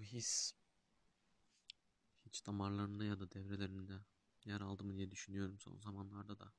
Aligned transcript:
Bu 0.00 0.04
his 0.04 0.52
hiç 2.26 2.46
damarlarında 2.46 3.04
ya 3.04 3.20
da 3.20 3.32
devrelerinde 3.32 4.00
yer 4.44 4.60
aldı 4.60 4.84
mı 4.84 4.96
diye 4.96 5.10
düşünüyorum 5.10 5.58
son 5.58 5.78
zamanlarda 5.78 6.38
da. 6.38 6.52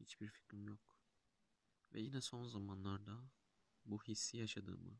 Hiçbir 0.00 0.28
fikrim 0.28 0.68
yok. 0.68 0.98
Ve 1.92 2.00
yine 2.00 2.20
son 2.20 2.46
zamanlarda 2.46 3.30
bu 3.84 4.02
hissi 4.02 4.36
yaşadığımı, 4.36 4.98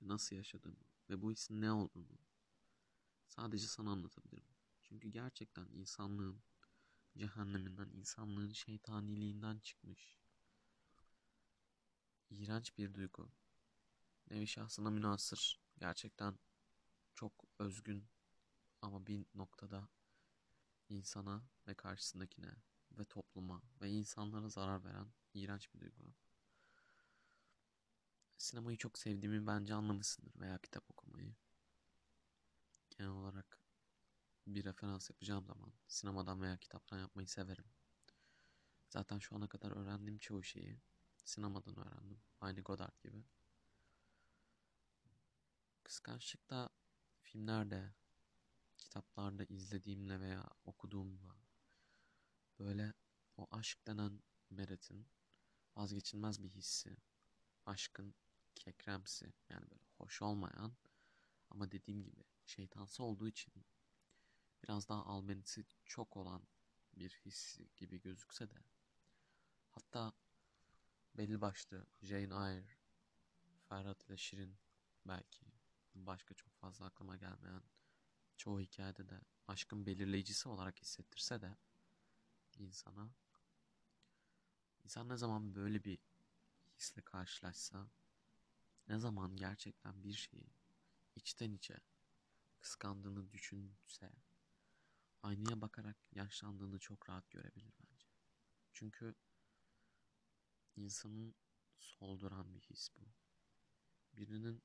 nasıl 0.00 0.36
yaşadığımı 0.36 0.84
ve 1.10 1.22
bu 1.22 1.32
hissin 1.32 1.60
ne 1.60 1.72
olduğunu 1.72 2.18
sadece 3.26 3.66
sana 3.66 3.90
anlatabilirim. 3.90 4.54
Çünkü 4.82 5.08
gerçekten 5.08 5.66
insanlığın 5.66 6.42
cehenneminden, 7.16 7.88
insanlığın 7.88 8.52
şeytaniliğinden 8.52 9.58
çıkmış. 9.58 10.16
İğrenç 12.30 12.78
bir 12.78 12.94
duygu. 12.94 13.32
Nevi 14.30 14.46
şahsına 14.46 14.90
münasır. 14.90 15.61
Gerçekten 15.82 16.38
çok 17.14 17.32
özgün 17.58 18.08
ama 18.82 19.06
bir 19.06 19.26
noktada 19.34 19.88
insana 20.88 21.42
ve 21.66 21.74
karşısındakine 21.74 22.54
ve 22.98 23.04
topluma 23.04 23.62
ve 23.80 23.90
insanlara 23.90 24.48
zarar 24.48 24.84
veren 24.84 25.12
iğrenç 25.34 25.74
bir 25.74 25.80
duygu. 25.80 26.14
Sinemayı 28.38 28.78
çok 28.78 28.98
sevdiğimi 28.98 29.46
bence 29.46 29.74
anlamışsındır 29.74 30.40
veya 30.40 30.58
kitap 30.58 30.90
okumayı. 30.90 31.34
Genel 32.90 33.10
olarak 33.10 33.60
bir 34.46 34.64
referans 34.64 35.10
yapacağım 35.10 35.46
zaman 35.46 35.72
sinemadan 35.88 36.42
veya 36.42 36.56
kitaptan 36.56 36.98
yapmayı 36.98 37.28
severim. 37.28 37.70
Zaten 38.88 39.18
şu 39.18 39.36
ana 39.36 39.48
kadar 39.48 39.70
öğrendiğim 39.70 40.18
çoğu 40.18 40.42
şeyi 40.42 40.80
sinemadan 41.24 41.78
öğrendim. 41.78 42.20
Aynı 42.40 42.60
Godard 42.60 43.02
gibi. 43.02 43.24
Kıskançlık 45.92 46.50
da 46.50 46.70
filmlerde, 47.20 47.94
kitaplarda 48.78 49.44
izlediğimle 49.44 50.20
veya 50.20 50.50
okuduğumla 50.64 51.36
böyle 52.58 52.94
o 53.36 53.48
aşk 53.50 53.86
denen 53.86 54.22
meretin 54.50 55.08
vazgeçilmez 55.76 56.42
bir 56.42 56.48
hissi. 56.50 56.96
Aşkın 57.66 58.14
kekremsi 58.54 59.32
yani 59.48 59.70
böyle 59.70 59.84
hoş 59.98 60.22
olmayan 60.22 60.76
ama 61.50 61.70
dediğim 61.70 62.04
gibi 62.04 62.24
şeytansı 62.46 63.02
olduğu 63.02 63.28
için 63.28 63.54
biraz 64.62 64.88
daha 64.88 65.04
albenisi 65.04 65.64
çok 65.84 66.16
olan 66.16 66.42
bir 66.92 67.10
hissi 67.10 67.70
gibi 67.76 68.00
gözükse 68.00 68.50
de 68.50 68.64
hatta 69.70 70.12
belli 71.14 71.40
başlı 71.40 71.86
Jane 72.02 72.50
Eyre, 72.50 72.76
Ferhat 73.68 74.04
ile 74.04 74.16
Şirin 74.16 74.58
belki 75.06 75.61
başka 75.94 76.34
çok 76.34 76.54
fazla 76.54 76.86
aklıma 76.86 77.16
gelmeyen 77.16 77.62
çoğu 78.36 78.60
hikayede 78.60 79.08
de 79.08 79.20
aşkın 79.48 79.86
belirleyicisi 79.86 80.48
olarak 80.48 80.80
hissettirse 80.80 81.40
de 81.40 81.56
insana 82.58 83.10
insan 84.84 85.08
ne 85.08 85.16
zaman 85.16 85.54
böyle 85.54 85.84
bir 85.84 85.98
hisle 86.78 87.02
karşılaşsa 87.02 87.90
ne 88.88 88.98
zaman 88.98 89.36
gerçekten 89.36 90.04
bir 90.04 90.12
şeyi 90.12 90.50
içten 91.16 91.52
içe 91.52 91.80
kıskandığını 92.60 93.30
düşünse 93.30 94.12
aynaya 95.22 95.60
bakarak 95.60 95.96
yaşlandığını 96.12 96.78
çok 96.78 97.08
rahat 97.08 97.30
görebilir 97.30 97.72
bence. 97.80 98.06
Çünkü 98.72 99.14
insanın 100.76 101.34
solduran 101.78 102.54
bir 102.54 102.60
his 102.60 102.90
bu. 102.96 103.08
Birinin 104.16 104.62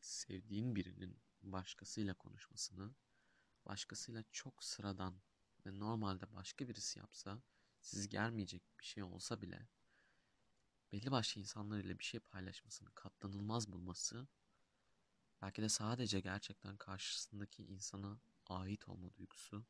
sevdiğin 0.00 0.76
birinin 0.76 1.20
başkasıyla 1.42 2.14
konuşmasını, 2.14 2.94
başkasıyla 3.66 4.24
çok 4.32 4.64
sıradan 4.64 5.20
ve 5.66 5.78
normalde 5.78 6.34
başka 6.34 6.68
birisi 6.68 6.98
yapsa, 6.98 7.42
siz 7.80 8.08
gelmeyecek 8.08 8.62
bir 8.78 8.84
şey 8.84 9.02
olsa 9.02 9.42
bile 9.42 9.68
belli 10.92 11.10
başlı 11.10 11.40
insanlar 11.40 11.78
ile 11.78 11.98
bir 11.98 12.04
şey 12.04 12.20
paylaşmasını 12.20 12.90
katlanılmaz 12.94 13.72
bulması 13.72 14.28
belki 15.42 15.62
de 15.62 15.68
sadece 15.68 16.20
gerçekten 16.20 16.76
karşısındaki 16.76 17.62
insana 17.64 18.20
ait 18.46 18.88
olma 18.88 19.14
duygusu 19.14 19.66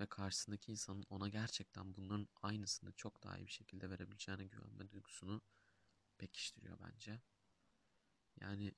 ve 0.00 0.06
karşısındaki 0.06 0.72
insanın 0.72 1.04
ona 1.10 1.28
gerçekten 1.28 1.94
bunların 1.94 2.28
aynısını 2.42 2.92
çok 2.92 3.22
daha 3.22 3.38
iyi 3.38 3.46
bir 3.46 3.52
şekilde 3.52 3.90
verebileceğine 3.90 4.44
güvenme 4.46 4.90
duygusunu 4.90 5.42
pekiştiriyor 6.18 6.78
bence. 6.80 7.20
Yani 8.40 8.74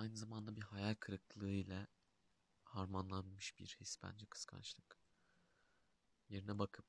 aynı 0.00 0.16
zamanda 0.16 0.56
bir 0.56 0.62
hayal 0.62 0.94
kırıklığı 0.94 1.50
ile 1.50 1.86
harmanlanmış 2.64 3.58
bir 3.58 3.76
his 3.80 4.02
bence 4.02 4.26
kıskançlık. 4.26 4.98
Yerine 6.28 6.58
bakıp 6.58 6.86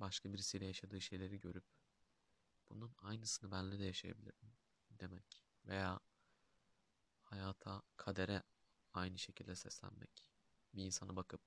başka 0.00 0.32
birisiyle 0.32 0.66
yaşadığı 0.66 1.00
şeyleri 1.00 1.40
görüp 1.40 1.64
bunun 2.70 2.94
aynısını 2.98 3.50
benle 3.50 3.78
de 3.78 3.84
yaşayabilirim 3.84 4.52
demek 4.90 5.42
veya 5.64 6.00
hayata, 7.22 7.82
kadere 7.96 8.42
aynı 8.92 9.18
şekilde 9.18 9.56
seslenmek. 9.56 10.30
Bir 10.74 10.84
insana 10.84 11.16
bakıp 11.16 11.42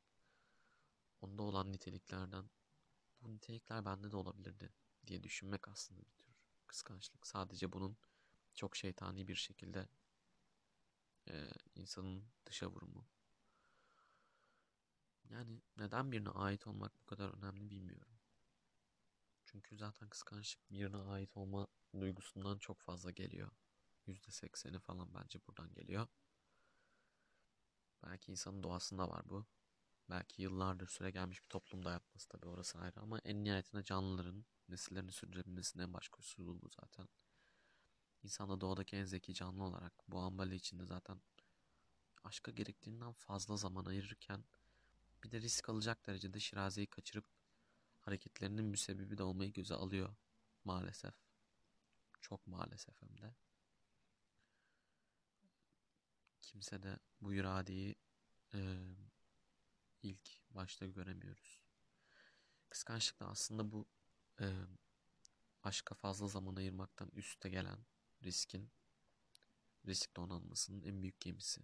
onda 1.22 1.44
olan 1.44 1.72
niteliklerden 1.72 2.50
bu 3.22 3.34
nitelikler 3.34 3.86
bende 3.86 4.12
de 4.12 4.16
olabilirdi 4.18 4.74
diye 5.08 5.24
düşünmek 5.24 5.68
aslında 5.68 6.02
bir 6.02 6.12
tür 6.12 6.36
kıskançlık. 6.68 7.28
Sadece 7.28 7.72
bunun 7.72 7.98
çok 8.54 8.76
şeytani 8.76 9.28
bir 9.28 9.36
şekilde 9.36 9.88
insanın 11.76 12.26
dışa 12.46 12.68
vurumu. 12.68 13.08
Yani 15.30 15.62
neden 15.78 16.12
birine 16.12 16.30
ait 16.30 16.68
olmak 16.68 17.02
bu 17.02 17.06
kadar 17.06 17.30
önemli 17.30 17.70
bilmiyorum. 17.70 18.20
Çünkü 19.46 19.78
zaten 19.78 20.10
kıskançlık 20.10 20.72
birine 20.72 20.98
ait 20.98 21.38
olma 21.38 21.68
duygusundan 22.00 22.58
çok 22.58 22.82
fazla 22.82 23.12
geliyor. 23.12 23.52
%80'i 24.08 24.80
falan 24.80 25.14
bence 25.14 25.40
buradan 25.48 25.74
geliyor. 25.74 26.08
Belki 28.04 28.32
insanın 28.32 28.64
doğasında 28.64 29.10
var 29.10 29.30
bu. 29.30 29.46
Belki 30.10 30.42
yıllardır 30.42 30.88
süre 30.88 31.12
gelmiş 31.12 31.44
bir 31.44 31.50
toplumda 31.50 31.92
yapması 31.92 32.28
tabii 32.30 32.48
orası 32.48 32.80
ayrı 32.80 33.00
ama 33.00 33.20
en 33.20 33.44
nihayetinde 33.44 33.84
canlıların 33.84 34.46
nesillerini 34.70 35.12
sürdürebilmesinin 35.12 35.84
en 35.84 35.94
baş 35.94 36.08
koşulu 36.08 36.62
bu 36.62 36.70
zaten. 36.70 37.08
İnsan 38.24 38.50
da 38.50 38.62
doğadaki 38.62 38.96
en 38.96 39.06
zeki 39.06 39.34
canlı 39.34 39.64
olarak 39.64 39.94
bu 40.08 40.20
ambali 40.20 40.56
içinde 40.56 40.86
zaten 40.86 41.22
aşka 42.24 42.52
gerektiğinden 42.52 43.14
fazla 43.14 43.58
zaman 43.58 43.86
ayırırken 43.86 44.44
bir 45.24 45.32
de 45.32 45.42
risk 45.42 45.70
alacak 45.70 46.08
derecede 46.08 46.40
şirazeyi 46.40 46.88
kaçırıp 46.88 47.26
hareketlerinin 48.00 48.66
müsebbibi 48.66 49.18
de 49.18 49.24
olmayı 49.24 49.54
göze 49.54 49.74
alıyor 49.74 50.16
maalesef. 50.64 51.14
Çok 52.22 52.48
maalesef 52.48 53.02
hem 53.02 53.22
de. 53.22 53.36
Kimse 56.42 56.84
de 56.84 57.00
bu 57.22 57.34
iradeyi 57.34 57.96
e, 58.54 58.78
ilk 60.04 60.30
başta 60.50 60.86
göremiyoruz. 60.86 61.62
Kıskançlık 62.70 63.20
da 63.20 63.28
aslında 63.28 63.72
bu 63.72 63.88
e, 64.42 64.46
aşka 65.64 65.96
fazla 65.96 66.28
zaman 66.28 66.56
ayırmaktan 66.56 67.10
üste 67.14 67.50
gelen 67.50 67.86
riskin 68.24 68.72
risk 69.86 70.16
donanmasının 70.16 70.84
en 70.84 71.02
büyük 71.02 71.22
gemisi. 71.22 71.62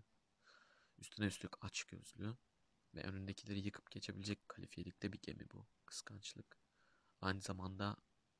Üstüne 0.98 1.26
üstlük 1.26 1.66
aç 1.66 1.84
gözlü 1.84 2.38
ve 2.94 3.04
önündekileri 3.04 3.60
yıkıp 3.60 3.92
geçebilecek 3.92 4.50
kalifiyelikte 4.50 5.14
bir 5.14 5.22
gemi 5.22 5.50
bu 5.52 5.68
kıskançlık. 5.86 6.58
Aynı 7.22 7.42
zamanda 7.42 7.98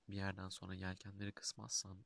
bir 0.10 0.16
yerden 0.16 0.50
sonra 0.50 0.74
yelkenleri 0.74 1.32
kısmazsan 1.32 2.06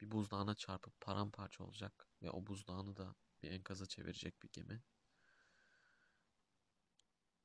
bir 0.00 0.10
buzdağına 0.10 0.54
çarpıp 0.54 1.00
paramparça 1.00 1.64
olacak 1.64 2.08
ve 2.22 2.30
o 2.30 2.46
buzdağını 2.46 2.96
da 2.96 3.14
bir 3.42 3.50
enkaza 3.50 3.86
çevirecek 3.86 4.42
bir 4.42 4.48
gemi. 4.52 4.82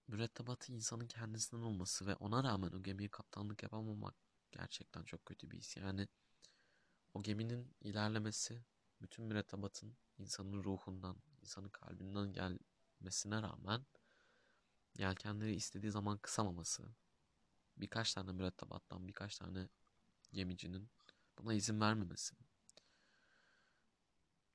Mürettebatı 0.08 0.72
insanın 0.72 1.08
kendisinden 1.08 1.64
olması 1.64 2.08
ve 2.08 2.16
ona 2.16 2.44
rağmen 2.44 2.72
o 2.72 2.84
gemiye 2.84 3.10
kaptanlık 3.10 3.64
yapamamak 3.64 4.16
gerçekten 4.52 5.04
çok 5.04 5.26
kötü 5.26 5.52
bir 5.52 5.58
his. 5.58 5.78
Yani 5.78 6.08
o 7.14 7.24
geminin 7.24 7.76
ilerlemesi 7.82 8.66
bütün 9.02 9.26
mürettebatın 9.26 9.98
insanın 10.18 10.64
ruhundan, 10.64 11.18
insanın 11.48 11.70
kalbinden 11.70 12.34
gelmesine 12.34 13.42
rağmen 13.42 13.86
yelkenleri 14.98 15.56
istediği 15.56 15.92
zaman 15.92 16.18
kısamaması, 16.18 16.96
birkaç 17.78 18.14
tane 18.14 18.32
mürettebattan 18.32 19.08
birkaç 19.08 19.38
tane 19.38 19.70
gemicinin 20.34 20.90
buna 21.38 21.54
izin 21.54 21.82
vermemesi 21.82 22.36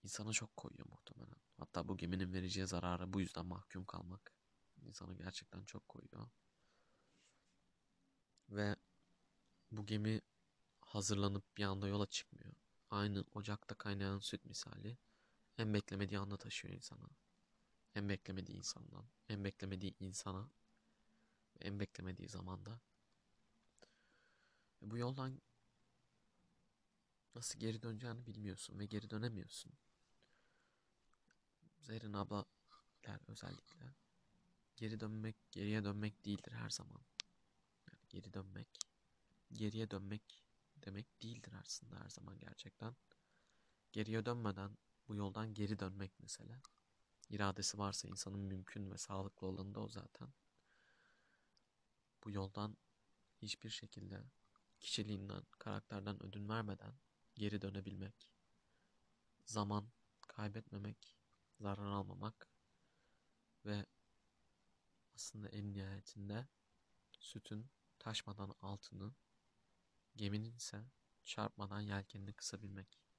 insana 0.02 0.32
çok 0.32 0.56
koyuyor 0.56 0.86
muhtemelen. 0.90 1.40
Hatta 1.58 1.88
bu 1.88 1.96
geminin 1.96 2.32
vereceği 2.32 2.66
zarara 2.66 3.12
bu 3.12 3.20
yüzden 3.20 3.46
mahkum 3.46 3.84
kalmak 3.84 4.32
insana 4.82 5.14
gerçekten 5.14 5.64
çok 5.64 5.88
koyuyor. 5.88 6.28
Ve 8.48 8.76
bu 9.70 9.86
gemi 9.86 10.20
hazırlanıp 10.80 11.56
bir 11.56 11.64
anda 11.64 11.88
yola 11.88 12.06
çıkmıyor. 12.06 12.54
Aynı 12.90 13.24
ocakta 13.34 13.74
kaynayan 13.74 14.18
süt 14.18 14.44
misali 14.44 14.98
en 15.62 15.74
beklemediği 15.74 16.18
anda 16.20 16.36
taşıyor 16.36 16.74
insana. 16.74 17.08
En 17.94 18.08
beklemediği 18.08 18.58
insandan, 18.58 19.06
en 19.28 19.44
beklemediği 19.44 19.94
insana 20.00 20.50
en 21.60 21.80
beklemediği 21.80 22.28
zamanda. 22.28 22.80
Ve 24.82 24.90
bu 24.90 24.98
yoldan 24.98 25.42
nasıl 27.34 27.58
geri 27.58 27.82
döneceğini 27.82 28.26
bilmiyorsun 28.26 28.78
ve 28.78 28.86
geri 28.86 29.10
dönemiyorsun. 29.10 29.72
Zerrin 31.80 32.12
abla 32.12 32.44
der 33.06 33.20
özellikle. 33.28 33.94
Geri 34.76 35.00
dönmek, 35.00 35.36
geriye 35.50 35.84
dönmek 35.84 36.24
değildir 36.24 36.52
her 36.52 36.70
zaman. 36.70 37.02
Yani 37.88 38.08
geri 38.08 38.34
dönmek, 38.34 38.68
geriye 39.52 39.90
dönmek 39.90 40.44
demek 40.76 41.22
değildir 41.22 41.52
aslında 41.62 42.00
her 42.00 42.08
zaman 42.08 42.38
gerçekten. 42.38 42.96
Geriye 43.92 44.26
dönmeden 44.26 44.76
bu 45.12 45.16
yoldan 45.16 45.54
geri 45.54 45.78
dönmek 45.78 46.20
mesela. 46.20 46.62
İradesi 47.30 47.78
varsa 47.78 48.08
insanın 48.08 48.40
mümkün 48.40 48.90
ve 48.90 48.98
sağlıklı 48.98 49.46
olanı 49.46 49.74
da 49.74 49.80
o 49.80 49.88
zaten. 49.88 50.28
Bu 52.24 52.30
yoldan 52.30 52.76
hiçbir 53.42 53.70
şekilde 53.70 54.24
kişiliğinden, 54.80 55.42
karakterden 55.58 56.22
ödün 56.22 56.48
vermeden 56.48 56.94
geri 57.34 57.62
dönebilmek. 57.62 58.30
Zaman 59.44 59.90
kaybetmemek, 60.28 61.16
zarar 61.60 61.86
almamak 61.86 62.48
ve 63.64 63.86
aslında 65.14 65.48
en 65.48 65.74
nihayetinde 65.74 66.46
sütün 67.18 67.70
taşmadan 67.98 68.54
altını, 68.60 69.14
geminin 70.16 70.54
ise 70.54 70.84
çarpmadan 71.24 71.80
yelkenini 71.80 72.32
kısabilmek. 72.32 73.11